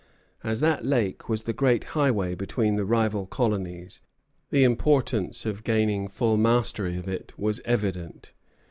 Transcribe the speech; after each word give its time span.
As 0.43 0.61
that 0.61 0.83
lake 0.83 1.29
was 1.29 1.43
the 1.43 1.53
great 1.53 1.83
highway 1.93 2.33
between 2.33 2.75
the 2.75 2.85
rival 2.85 3.27
colonies, 3.27 4.01
the 4.49 4.63
importance 4.63 5.45
of 5.45 5.63
gaining 5.63 6.07
full 6.07 6.37
mastery 6.37 6.97
of 6.97 7.07
it 7.07 7.35
was 7.37 7.61
evident. 7.65 8.33